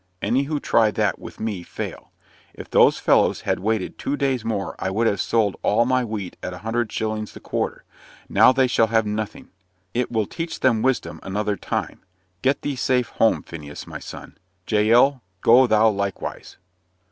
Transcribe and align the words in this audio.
Any 0.19 0.45
who 0.45 0.59
try 0.59 0.89
that 0.89 1.19
with 1.19 1.39
me 1.39 1.61
fail. 1.61 2.11
If 2.55 2.71
those 2.71 2.97
fellows 2.97 3.41
had 3.41 3.59
waited 3.59 3.99
two 3.99 4.17
days 4.17 4.43
more 4.43 4.75
I 4.79 4.89
would 4.89 5.05
have 5.05 5.21
sold 5.21 5.57
all 5.61 5.85
my 5.85 6.03
wheat 6.03 6.37
at 6.41 6.55
a 6.55 6.65
hundred 6.65 6.91
shillings 6.91 7.33
the 7.33 7.39
quarter; 7.39 7.83
now 8.27 8.51
they 8.51 8.65
shall 8.65 8.87
have 8.87 9.05
nothing. 9.05 9.49
It 9.93 10.11
will 10.11 10.25
teach 10.25 10.61
them 10.61 10.81
wisdom 10.81 11.19
another 11.21 11.55
time. 11.55 12.01
Get 12.41 12.63
thee 12.63 12.75
safe 12.77 13.09
home, 13.09 13.43
Phineas, 13.43 13.85
my 13.85 13.99
son; 13.99 14.39
Jael, 14.67 15.21
go 15.41 15.67
thou 15.67 15.89
likewise." 15.91 16.57